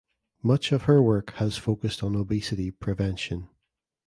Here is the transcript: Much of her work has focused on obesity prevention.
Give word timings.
Much 0.41 0.71
of 0.71 0.85
her 0.85 0.99
work 0.99 1.29
has 1.33 1.57
focused 1.59 2.01
on 2.01 2.15
obesity 2.15 2.71
prevention. 2.71 3.47